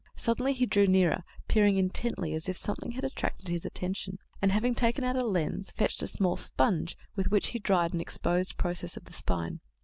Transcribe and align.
Suddenly 0.15 0.53
he 0.53 0.65
drew 0.65 0.87
nearer, 0.87 1.23
peering 1.47 1.77
intently 1.77 2.33
as 2.33 2.49
if 2.49 2.57
something 2.57 2.93
had 2.93 3.03
attracted 3.03 3.49
his 3.49 3.65
attention, 3.65 4.17
and 4.41 4.51
having 4.51 4.73
taken 4.73 5.03
out 5.03 5.13
his 5.13 5.23
lens, 5.23 5.69
fetched 5.69 6.01
a 6.01 6.07
small 6.07 6.37
sponge, 6.37 6.97
with 7.15 7.29
which 7.29 7.49
he 7.49 7.59
dried 7.59 7.93
an 7.93 8.01
exposed 8.01 8.57
process 8.57 8.97
of 8.97 9.05
the 9.05 9.13
spine. 9.13 9.59